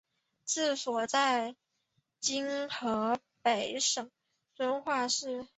[0.47, 1.55] 治所在
[2.19, 4.09] 今河北省
[4.55, 5.45] 遵化市。